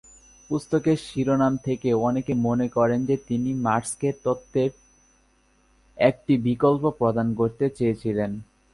[0.49, 4.71] পুস্তকের শিরোনাম থেকে অনেকে মনে করেন যে তিনি মার্ক্সের তত্ত্বের
[5.97, 8.31] একটি বিকল্প প্রদান করতে চেয়েছিলেন।